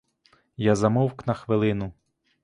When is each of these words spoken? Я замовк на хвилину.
Я 0.57 0.75
замовк 0.75 1.27
на 1.27 1.33
хвилину. 1.33 1.91